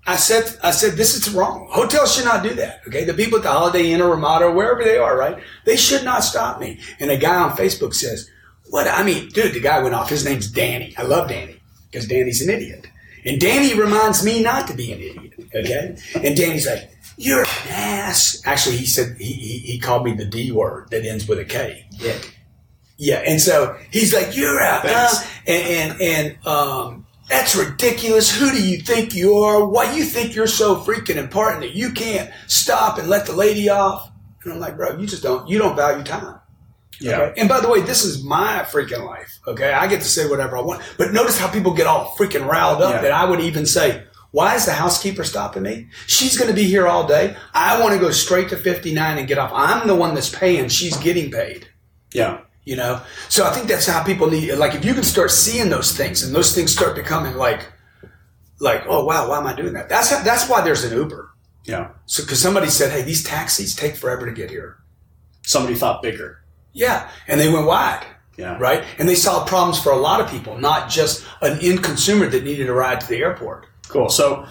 [0.06, 1.68] I said, I said, this is wrong.
[1.70, 2.80] Hotels should not do that.
[2.88, 5.42] Okay, the people at the Holiday Inn or Ramada or wherever they are, right?
[5.66, 6.80] They should not stop me.
[6.98, 8.28] And a guy on Facebook says,
[8.70, 8.88] "What?
[8.88, 10.08] I mean, dude, the guy went off.
[10.08, 10.94] His name's Danny.
[10.96, 11.60] I love Danny
[11.90, 12.86] because Danny's an idiot,
[13.24, 15.34] and Danny reminds me not to be an idiot.
[15.54, 18.40] Okay, and Danny's like." You're an ass.
[18.46, 21.44] Actually, he said he, he, he called me the D word that ends with a
[21.44, 21.84] K.
[21.98, 22.34] Dick.
[22.96, 28.30] Yeah, and so he's like, "You're out," uh, and and and um, that's ridiculous.
[28.36, 29.66] Who do you think you are?
[29.66, 33.68] Why you think you're so freaking important that you can't stop and let the lady
[33.70, 34.10] off?
[34.44, 36.40] And I'm like, bro, you just don't you don't value time.
[37.00, 37.20] Yeah.
[37.20, 37.40] Okay?
[37.40, 39.38] And by the way, this is my freaking life.
[39.46, 40.82] Okay, I get to say whatever I want.
[40.98, 43.00] But notice how people get all freaking riled up Yeah.
[43.02, 44.04] that I would even say.
[44.32, 45.88] Why is the housekeeper stopping me?
[46.06, 47.34] She's going to be here all day.
[47.52, 49.50] I want to go straight to 59 and get off.
[49.52, 50.68] I'm the one that's paying.
[50.68, 51.66] She's getting paid
[52.12, 52.42] Yeah.
[52.64, 55.70] You know so i think that's how people need like if you can start seeing
[55.70, 57.72] those things and those things start becoming like
[58.60, 61.30] like oh wow why am i doing that that's how, that's why there's an uber
[61.64, 61.88] Yeah.
[62.06, 64.76] so because somebody said hey these taxis take forever to get here
[65.42, 66.42] Somebody thought bigger.
[66.74, 68.04] yeah and they went wide
[68.36, 68.58] Yeah.
[68.58, 72.26] right and they solved problems for a lot of people not just an end consumer
[72.28, 74.08] that needed a ride to the airport Cool.
[74.08, 74.46] So,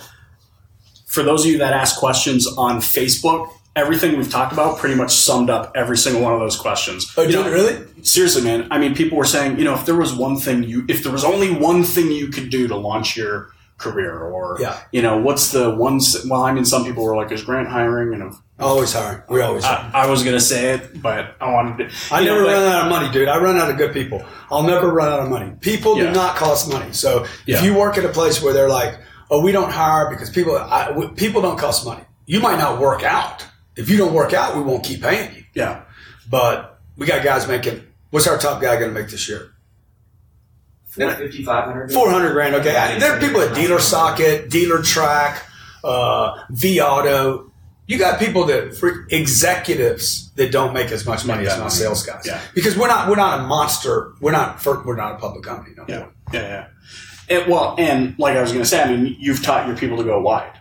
[1.08, 5.12] for those of you that ask questions on Facebook, everything we've talked about pretty much
[5.12, 7.12] summed up every single one of those questions.
[7.18, 8.68] oh You know, really Seriously, man.
[8.72, 11.12] I mean, people were saying, you know, if there was one thing you, if there
[11.12, 14.78] was only one thing you could do to launch your career, or Yeah.
[14.92, 16.00] you know, what's the one?
[16.28, 19.22] Well, I mean, some people were like, "Is Grant hiring?" And always hiring.
[19.30, 19.64] we always.
[19.64, 22.14] I, I was gonna say it, but I wanted to.
[22.14, 23.30] I you know, never but- run out of money, dude.
[23.30, 24.22] I run out of good people.
[24.52, 25.54] I'll never run out of money.
[25.62, 26.08] People Yeah.
[26.08, 26.92] do not cost money.
[26.92, 27.58] So Yeah.
[27.60, 28.98] if you work at a place where they're like,
[29.32, 33.04] "Oh, we don't hire because people I, people don't cost money," you might not work
[33.04, 33.46] out.
[33.80, 35.44] If you don't work out, we won't keep paying you.
[35.54, 35.84] Yeah.
[36.30, 37.82] But we got guys making.
[38.12, 39.52] What's our top guy going to make this year?
[40.88, 41.92] Four fifty, five hundred.
[41.94, 42.56] Four hundred grand.
[42.56, 45.46] Okay, I- there are people at DealerSocket, Dealer Track,
[45.84, 47.52] uh, vAuto.
[47.88, 51.64] You got people that for executives that don't make as much money Make as my
[51.66, 51.72] money.
[51.76, 52.24] sales guys.
[52.26, 52.40] Yeah.
[52.54, 54.14] Because we're not we're not a monster.
[54.20, 55.76] We're not we're not a public company.
[55.78, 55.86] No.
[55.88, 56.08] Yeah.
[56.34, 56.42] Yeah.
[56.42, 56.68] Yeah.
[57.40, 60.04] And, well, and like I was gonna say, I mean, you've taught your people to
[60.04, 60.54] go wide.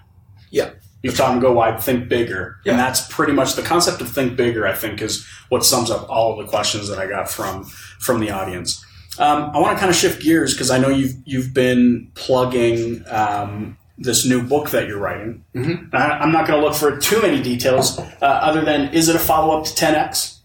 [0.50, 0.70] Yeah.
[1.02, 2.72] You've taught them go wide, think bigger, Yeah.
[2.72, 4.66] and that's pretty much the concept of think bigger.
[4.66, 7.64] I think is what sums up all of the questions that I got from
[8.00, 8.84] from the audience.
[9.18, 13.04] Um, I want to kind of shift gears because I know you've you've been plugging
[13.08, 15.44] um, this new book that you're writing.
[15.54, 15.94] Mm-hmm.
[15.94, 19.16] I, I'm not going to look for too many details, uh, other than is it
[19.16, 20.36] a follow up to 10x?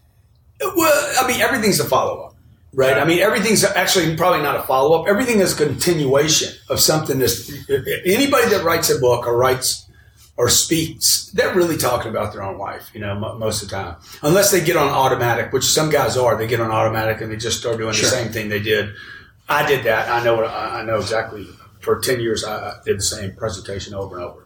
[0.76, 2.34] Well, I mean, everything's a follow up,
[2.72, 2.96] right?
[2.96, 5.08] I mean, everything's actually probably not a follow up.
[5.08, 9.83] Everything is a continuation of something that's anybody that writes a book or writes
[10.36, 13.76] or speaks, they're really talking about their own life, you know, mo- most of the
[13.76, 13.96] time.
[14.22, 17.36] Unless they get on automatic, which some guys are, they get on automatic and they
[17.36, 18.10] just start doing Sure.
[18.10, 18.90] the same thing they did.
[19.48, 20.08] I did that.
[20.10, 21.46] I know what I I know exactly.
[21.80, 24.40] For 10 years, I I did the same presentation over and over.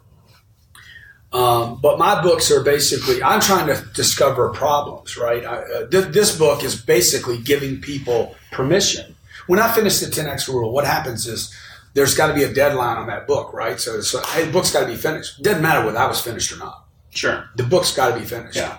[1.32, 5.44] Um, but my books are basically, I'm trying to discover problems, right?
[5.44, 9.14] I, uh, th- this book is basically giving people permission.
[9.46, 11.54] When I finish the 10X rule, what happens is
[11.94, 13.78] there's got to be a deadline on that book, right?
[13.80, 15.42] So, so hey, the book's got to be finished.
[15.42, 16.86] Doesn't matter whether I was finished or not.
[17.10, 17.48] Sure.
[17.56, 18.56] The book's got to be finished.
[18.56, 18.78] Yeah.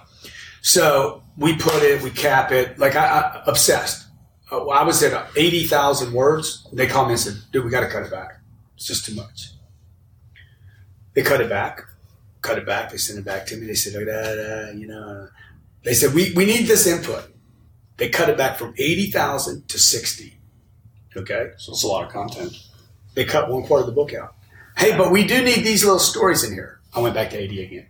[0.62, 2.78] So we put it, we cap it.
[2.80, 4.08] Like I, I obsessed.
[4.52, 6.67] Uh, I was at eighty thousand words.
[6.74, 8.39] They called me and said, "Dude, we got to cut it back.
[8.76, 9.52] It's just too much."
[11.13, 11.82] They cut it back,
[12.41, 12.91] cut it back.
[12.91, 13.67] They sent it back to me.
[13.67, 15.28] They said, "Da, da, you know,"
[15.84, 17.32] they said, "We we need this input."
[17.98, 20.39] They cut it back from eighty thousand to sixty.
[21.15, 22.54] Okay, So it's a lot of content.
[23.20, 24.34] They cut one quarter of the book out.
[24.78, 26.80] Hey, but we do need these little stories in here.
[26.96, 27.88] I went back to AD again.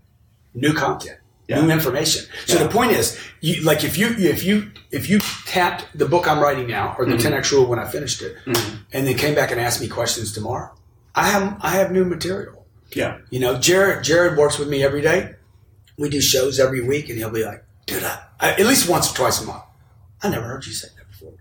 [0.55, 1.61] New content Yeah.
[1.61, 2.25] new information.
[2.47, 2.63] So Yeah.
[2.63, 6.39] the point is, you, like if you if you if you tapped the book I'm
[6.39, 7.33] writing now or the Mm-hmm.
[7.33, 8.35] 10x rule when I finished it,
[8.91, 10.71] and then came back and asked me questions tomorrow,
[11.13, 12.65] I have I have new material.
[12.95, 13.19] Yeah.
[13.29, 15.35] You know, Jared Jared works with me every day.
[15.99, 19.11] We do shows every week, and he'll be like, "Dude, I, I, at least once
[19.11, 19.63] or twice a month."
[20.23, 21.33] I never heard you say that before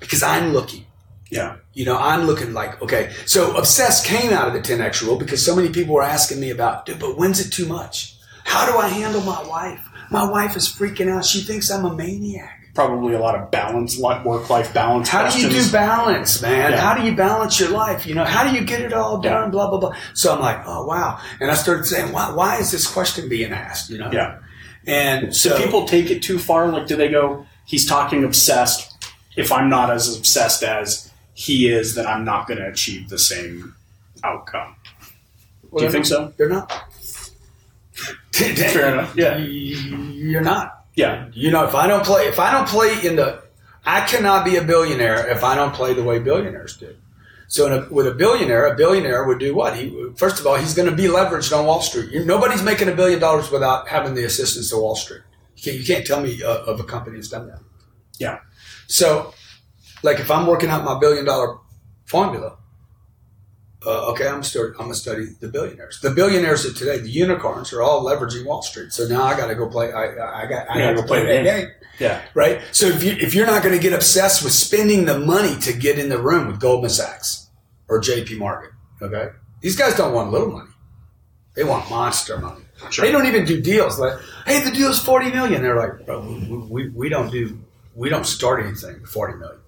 [0.00, 0.86] because I'm looking.
[1.34, 1.56] Yeah.
[1.72, 3.12] You know, I'm looking like, okay.
[3.26, 6.50] So obsessed came out of the 10X rule because so many people were asking me
[6.50, 8.16] about, dude, but when's it too much?
[8.44, 9.84] How do I handle my wife?
[10.12, 11.24] My wife is freaking out.
[11.24, 12.60] She thinks I'm a maniac.
[12.72, 15.08] Probably a lot of balance, work life balance.
[15.08, 16.70] How do you do balance, man?
[16.70, 16.80] Yeah.
[16.80, 18.06] How do you balance your life?
[18.06, 19.44] You know, how do you get it all done?
[19.44, 19.50] Yeah.
[19.50, 19.96] Blah, blah, blah.
[20.14, 21.20] So I'm like, oh, wow.
[21.40, 23.90] And I started saying, why, why is this question being asked?
[23.90, 24.10] You know?
[24.12, 24.38] Yeah.
[24.86, 26.68] And so Do people take it too far?
[26.68, 28.92] Like, do they go, he's talking obsessed.
[29.36, 33.18] If I'm not as obsessed as he is, then I'm not going to achieve the
[33.18, 33.74] same
[34.22, 34.76] outcome.
[35.70, 36.32] Well, do you think not- so?
[36.36, 36.72] They're not.
[38.32, 39.14] Fair enough.
[39.16, 39.36] Yeah.
[39.38, 40.84] You're not.
[40.96, 41.28] Yeah.
[41.32, 43.42] You know, if I don't play, if I don't play in the,
[43.84, 46.94] I cannot be a billionaire if I don't play the way billionaires do.
[47.46, 49.76] So in a, with a billionaire, a billionaire would do what?
[49.76, 52.10] He first of all, he's going to be leveraged on Wall Street.
[52.10, 55.22] You- Nobody's making a billion dollars without having the assistance of Wall Street.
[55.56, 57.60] You can't, you can't tell me uh, of a company that's done that.
[58.18, 58.38] Yeah.
[58.88, 59.32] So,
[60.04, 61.56] like if I'm working out my billion dollar
[62.04, 62.58] formula,
[63.86, 65.98] uh, okay, I'm start, I'm gonna study the billionaires.
[66.00, 68.92] The billionaires of today, the unicorns, are all leveraging Wall Street.
[68.92, 69.92] So now I got to go play.
[69.92, 71.66] I, I got I got gotta to play the that game.
[71.66, 72.22] game Yeah.
[72.34, 72.60] right?
[72.72, 75.72] So if you if you're not going to get obsessed with spending the money to
[75.72, 77.48] get in the room with Goldman Sachs
[77.88, 78.36] or J.P.
[78.36, 79.28] Morgan, okay,
[79.60, 80.70] these guys don't want little money;
[81.54, 82.62] they want monster money.
[82.90, 83.06] Sure.
[83.06, 85.62] They don't even do deals like, "Hey, the deal's forty million.
[85.62, 87.58] They're like, "Bro, we, we, we don't do
[87.94, 89.60] we don't start anything with forty million.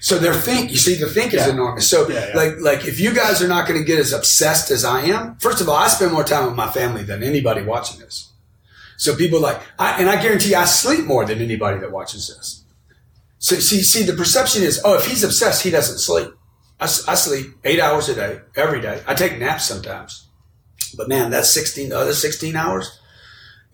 [0.00, 1.52] So their think, you see, the think is Yeah.
[1.52, 1.88] enormous.
[1.88, 2.36] So Yeah, yeah.
[2.36, 5.36] like like if you guys are not going to get as obsessed as I am,
[5.38, 8.30] first of all, I spend more time with my family than anybody watching this.
[8.98, 12.28] So people like, I, and I guarantee you, I sleep more than anybody that watches
[12.28, 12.64] this.
[13.38, 16.28] So see, see, the perception is, oh, if he's obsessed, he doesn't sleep.
[16.78, 19.02] I sleep eight hours a day, every day.
[19.06, 20.26] I take naps sometimes,
[20.94, 21.88] but man, that's sixteen.
[21.88, 22.98] The other sixteen hours.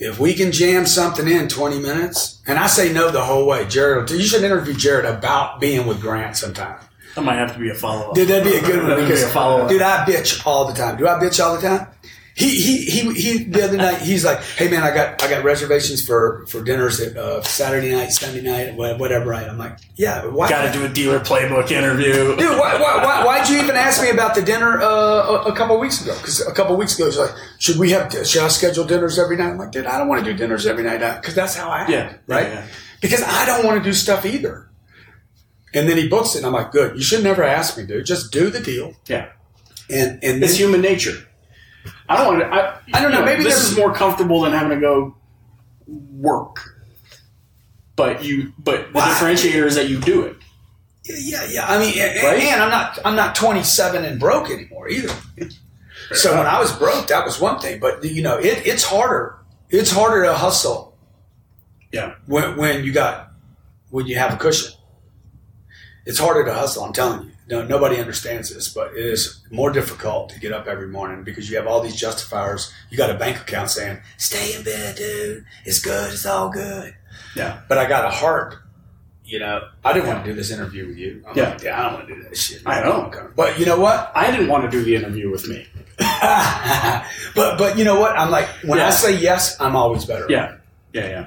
[0.05, 3.65] If we can jam something in twenty minutes, and I say no the whole way,
[3.67, 6.81] Jared, you should interview Jared about being with Grant sometime.
[7.15, 8.15] That might have to be a follow up.
[8.17, 8.88] Dude, that'd be a good one.
[8.88, 9.69] That'd be a follow-up.
[9.69, 10.97] Dude, I bitch all the time.
[10.97, 11.87] Do I bitch all the time?
[12.35, 15.45] He, he, he, he, the other night, he's like, hey man, I got, I got
[15.45, 19.27] reservations for, for dinners at, uh, Saturday night, Sunday night, whatever.
[19.29, 19.47] Right?
[19.47, 20.49] I'm like, yeah, why?
[20.49, 22.35] Got to do a dealer playbook interview.
[22.37, 25.57] Dude, why, why, why, why'd you even ask me about the dinner uh, a, a
[25.57, 26.14] couple of weeks ago?
[26.16, 29.18] Because a couple of weeks ago, he's like, should we have, should I schedule dinners
[29.18, 29.51] every night?
[29.51, 31.83] I'm like, dude, I don't want to do dinners every night because that's how I
[31.83, 32.47] am, Yeah, right?
[32.47, 32.66] yeah, yeah.
[33.03, 34.71] Because I don't want to do stuff either.
[35.75, 36.97] And then he books it, and I'm like, good.
[36.97, 38.07] You should never ask me, dude.
[38.07, 38.95] Just do the deal.
[39.07, 39.33] Yeah.
[39.90, 41.27] And and It's then, human nature.
[42.09, 42.47] I don't want to.
[42.47, 45.16] I, I don't know, maybe this there's- is more comfortable than having to go
[45.87, 46.77] work.
[47.97, 49.09] But you, but the Why?
[49.11, 50.37] differentiator is that you do it.
[51.05, 51.66] yeah, yeah.
[51.66, 52.42] I mean, and, Right?
[52.42, 55.12] and I'm not I'm not 27 and broke anymore either.
[56.12, 57.81] So when I was broke, that was one thing.
[57.81, 59.37] But you know, it, it's harder.
[59.71, 60.97] It's harder to hustle
[61.92, 62.14] Yeah.
[62.27, 63.31] when, when you got
[63.90, 64.73] when you have a cushion.
[66.07, 66.85] it's harder to hustle.
[66.85, 67.32] I'm telling you.
[67.48, 71.50] No, nobody understands this, but it is more difficult to get up every morning because
[71.50, 72.72] you have all these justifiers.
[72.88, 75.44] You got a bank account saying, "Stay in bed, dude.
[75.64, 76.12] It's good.
[76.12, 76.94] It's all good."
[77.35, 77.61] Yeah.
[77.68, 78.57] But I got a heart.
[79.24, 81.24] You know, I didn't want to do this interview with you.
[81.26, 81.50] I'm Yeah.
[81.50, 82.62] like, yeah, I don't want to do that shit.
[82.66, 83.11] I don't.
[83.12, 83.31] know.
[83.35, 84.12] But you know what?
[84.14, 85.66] I didn't want to do the interview with me.
[87.35, 88.16] but but you know what?
[88.18, 88.88] I'm like when Yeah.
[88.88, 90.26] I say yes, I'm always better.
[90.28, 90.57] Yeah.
[90.92, 91.09] Yeah.
[91.09, 91.26] Yeah.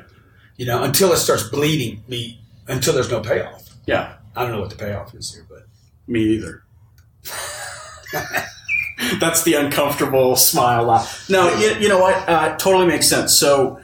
[0.57, 3.63] You know, until it starts bleeding me, until there's no payoff.
[3.85, 4.13] Yeah.
[4.35, 5.65] I don't know what the payoff is here, but
[6.07, 6.63] Me either.
[9.19, 11.29] That's the uncomfortable smile laugh.
[11.29, 12.15] No, you, you know what?
[12.29, 13.37] Uh, totally makes sense.
[13.37, 13.79] So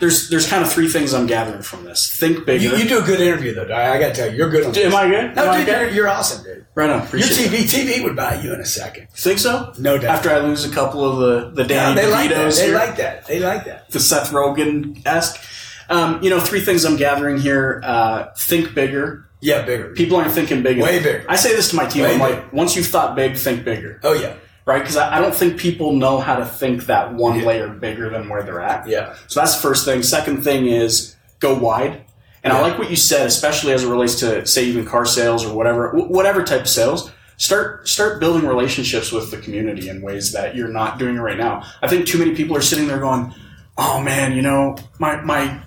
[0.00, 2.14] there's there's kind of three things I'm gathering from this.
[2.14, 2.62] Think bigger.
[2.64, 3.72] you, you do a good interview though.
[3.72, 4.76] I, I got to tell you, you're good on.
[4.76, 4.94] Am.
[4.94, 5.36] I good?
[5.36, 5.80] No, Am dude, good?
[5.82, 6.66] you're, you're awesome, dude.
[6.74, 6.98] right on.
[6.98, 7.66] Your Appreciate it.
[7.68, 9.08] TV TV would buy you in a second.
[9.10, 9.72] Think so?
[9.78, 10.16] No doubt.
[10.16, 11.18] After I lose a couple of
[11.54, 12.54] the the Yeah, Danny they like that.
[12.54, 13.26] They here, like that.
[13.26, 13.90] They like that.
[13.90, 15.40] the Seth Rogen esque.
[15.88, 17.80] Um, you know, three things I'm gathering here.
[17.84, 19.28] Uh, think bigger.
[19.42, 19.92] Yeah, bigger.
[19.92, 20.78] People aren't thinking big.
[20.80, 21.04] Way enough.
[21.04, 21.24] bigger.
[21.28, 22.04] I say this to my team.
[22.04, 22.34] Way I'm bigger.
[22.42, 24.00] like, once you've thought big, think bigger.
[24.04, 24.78] Oh yeah, right?
[24.80, 27.46] Because I, I don't think people know how to think that one Yeah.
[27.46, 28.86] layer bigger than where they're at.
[28.88, 29.16] yeah.
[29.26, 30.02] So that's the first thing.
[30.02, 32.02] Second thing is go wide.
[32.44, 35.44] And I like what you said, especially as it relates to say even car sales
[35.44, 37.10] or whatever, wh- whatever type of sales.
[37.36, 41.38] Start start building relationships with the community in ways that you're not doing it right
[41.38, 41.64] now.
[41.82, 43.34] I think too many people are sitting there going,
[43.76, 45.60] "Oh man, you know my my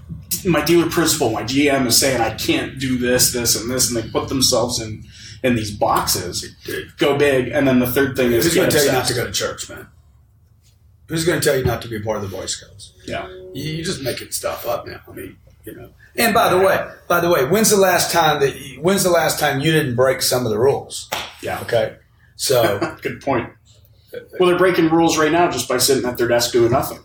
[0.46, 3.98] my dealer principal, my GM is saying I can't do this, this, and this," and
[4.02, 5.04] they put themselves in
[5.44, 6.56] in these boxes.
[6.98, 9.14] Go big, and then the third thing is Who's going to tell you not to
[9.14, 9.88] go to church, man?
[11.08, 12.94] Who's going to tell you not to be a part of the Boy Scouts?
[13.06, 13.28] Yeah.
[13.54, 15.02] You- You're just making stuff up now.
[15.08, 15.90] I mean, you know.
[16.16, 19.10] And by the way, by the way, when's the last time that you, when's the
[19.12, 21.10] last time you didn't break some of the rules?
[21.42, 21.60] Yeah.
[21.62, 21.98] Okay,
[22.36, 23.50] so Good point.
[24.40, 27.00] Well, they're breaking rules right now just by sitting at their desk doing nothing,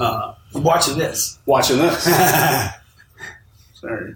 [0.00, 1.38] uh, watching this.
[1.46, 2.04] watching this.
[3.74, 4.14] Sorry.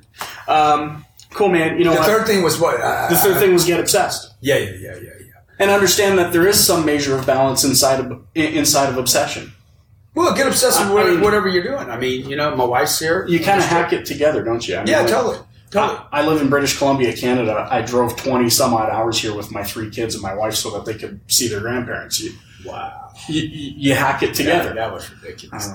[0.48, 1.78] Um, cool, man.
[1.78, 2.06] You know what?
[2.06, 2.80] third thing was what?
[2.80, 5.32] Uh, the third thing was get obsessed Yeah, yeah, yeah, yeah, yeah.
[5.58, 9.52] and understand that there is some measure of balance inside of inside of obsession.
[10.14, 11.88] Well, get obsessed with I- mean- whatever you're doing.
[11.90, 13.26] I mean, you know, my wife's here.
[13.28, 14.74] You kind of hack it together, don't you?
[14.76, 15.38] I mean, Yeah, like, totally.
[15.74, 17.66] I, I live in British Columbia, Canada.
[17.70, 20.70] I drove twenty some odd hours here with my three kids and my wife so
[20.70, 22.20] that they could see their grandparents.
[22.20, 22.32] You,
[22.64, 24.68] Wow, you, you hack it together.
[24.68, 25.68] Yeah, that was ridiculous.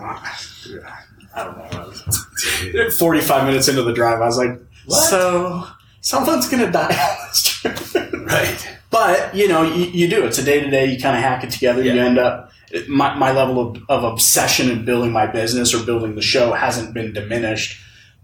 [1.36, 1.80] I don't know.
[1.80, 4.96] I was- 45 minutes into the drive, I was like, What?
[5.10, 5.68] so
[6.02, 8.14] someone's going to die on this trip.
[8.28, 8.78] Right.
[8.90, 10.26] But, you know, you, you do.
[10.26, 10.86] It's a day to day.
[10.86, 11.82] You kind of hack it together.
[11.82, 12.52] You end up,
[12.90, 16.94] my, my level of, of obsession in building my business or building the show hasn't
[16.94, 17.82] been diminished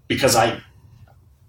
[0.07, 0.62] because I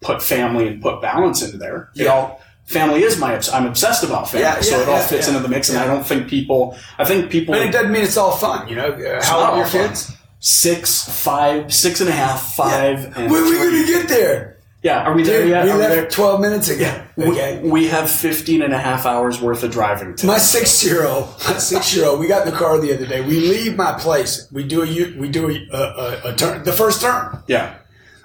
[0.04, 1.90] put family and put balance into there.
[1.94, 2.10] You Yeah.
[2.14, 4.44] know, family is my, obs- I'm obsessed about family.
[4.44, 5.34] Yeah, so it all yeah, fits yeah.
[5.34, 5.68] into the mix.
[5.70, 7.54] And I don't think people, I think people.
[7.54, 8.88] But it doesn't mean it's all fun, you know.
[8.92, 9.88] Uh, how old are your all fun.
[9.88, 10.12] kids?
[10.40, 13.12] Six, five, six and a half, five, Yeah.
[13.16, 14.50] and When are we going to get there?
[14.82, 15.64] Yeah, are we there yet?
[15.64, 16.06] we Are left there?
[16.10, 17.02] 12 minutes ago.
[17.18, 17.58] Okay.
[17.62, 21.06] We, we have 15 and a half hours worth of driving to My six year
[21.06, 23.22] old, my six year old, we got in the car the other day.
[23.22, 24.46] We leave my place.
[24.52, 27.42] We do a we do a, a, a, a turn, the first turn.
[27.46, 27.76] Yeah.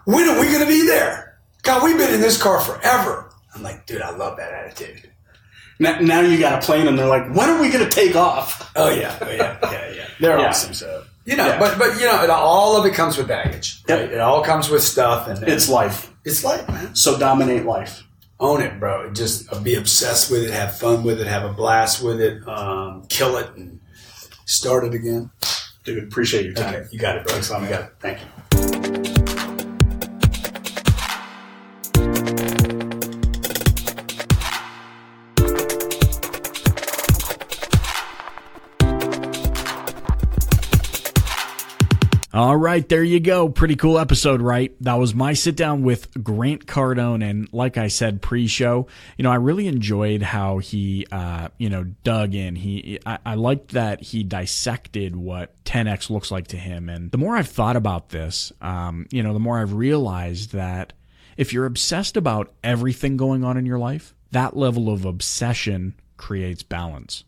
[0.03, 1.28] When are we going to be there?
[1.69, 3.31] God, we've been in this car forever.
[3.53, 5.11] I'm like, dude, I love that attitude.
[5.77, 8.15] Now, now you got a plane and they're like, when are we going to take
[8.15, 8.71] off?
[8.75, 10.07] Oh yeah, oh, yeah, yeah, yeah.
[10.19, 10.47] They're Yeah.
[10.49, 10.73] awesome.
[10.73, 11.59] So you know, Yeah.
[11.59, 13.83] but but you know, it, all of it comes with baggage.
[13.87, 13.99] Yep.
[13.99, 14.11] Right?
[14.13, 16.11] It all comes with stuff, and It's life.
[16.25, 18.03] it's like man, So dominate life.
[18.39, 19.11] own it, bro.
[19.13, 22.45] Just uh, be obsessed with it, have fun with it, have a blast with it,
[22.47, 23.79] um, kill it, and
[24.45, 25.29] start it again.
[25.83, 26.73] Dude, appreciate your time.
[26.75, 27.33] Okay, you got it, bro.
[27.39, 27.93] Thanks You got it.
[27.99, 28.19] Thank
[29.15, 29.18] you.
[42.39, 43.49] All right, there you go.
[43.49, 44.73] Pretty cool episode, right?
[44.79, 47.21] That was my sit down with Grant Cardone.
[47.21, 51.69] And like I said pre show, you know, I really enjoyed how he, uh, you
[51.69, 52.55] know, dug in.
[52.55, 56.87] He, I, I liked that he dissected what 10X looks like to him.
[56.87, 60.93] And the more I've thought about this, um, you know, the more I've realized that
[61.35, 66.63] if you're obsessed about everything going on in your life, that level of obsession creates
[66.63, 67.25] balance.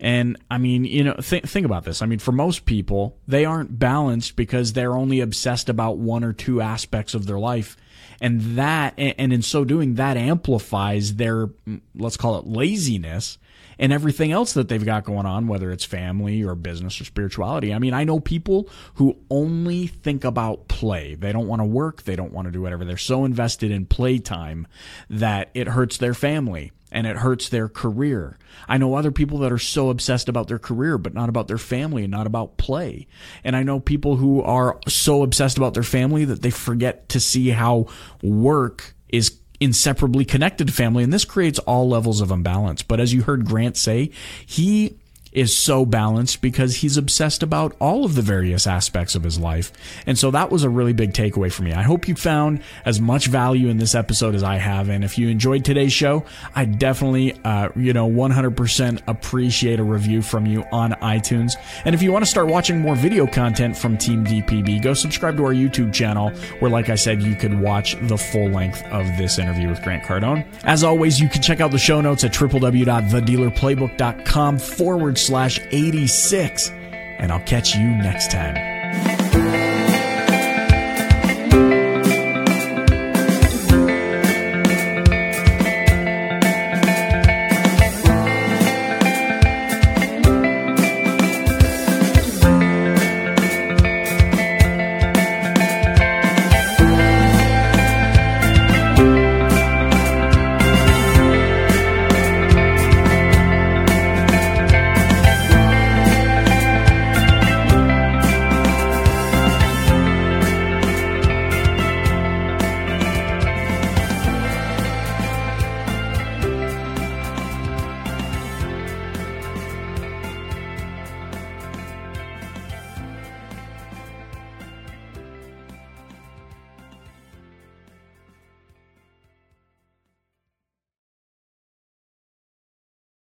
[0.00, 2.02] And I mean, you know, th- think about this.
[2.02, 6.32] I mean, for most people, they aren't balanced because they're only obsessed about one or
[6.32, 7.76] two aspects of their life.
[8.20, 11.50] And that, and in so doing, that amplifies their,
[11.94, 13.38] let's call it laziness
[13.78, 17.72] and everything else that they've got going on, whether it's family or business or spirituality.
[17.72, 21.14] I mean, I know people who only think about play.
[21.14, 22.02] They don't want to work.
[22.02, 22.84] They don't want to do whatever.
[22.84, 24.66] They're so invested in playtime
[25.08, 28.38] that it hurts their family and it hurts their career.
[28.68, 31.58] I know other people that are so obsessed about their career, but not about their
[31.58, 33.06] family and not about play.
[33.44, 37.20] And I know people who are so obsessed about their family that they forget to
[37.20, 37.86] see how
[38.22, 42.82] work is inseparably connected to family, and this creates all levels of imbalance.
[42.82, 44.10] But as you heard Grant say,
[44.46, 44.96] he
[45.38, 49.72] is so balanced because he's obsessed about all of the various aspects of his life.
[50.06, 51.72] And so that was a really big takeaway for me.
[51.72, 54.88] I hope you found as much value in this episode as I have.
[54.88, 56.24] And if you enjoyed today's show,
[56.54, 61.52] I definitely, uh, you know, 100% appreciate a review from you on iTunes.
[61.84, 65.36] And if you want to start watching more video content from Team DPB, go subscribe
[65.36, 69.04] to our YouTube channel where, like I said, you could watch the full length of
[69.16, 70.46] this interview with Grant Cardone.
[70.64, 76.70] As always, you can check out the show notes at www.thedealerplaybook.com forward slash 86.
[77.18, 79.67] And I'll catch you next time.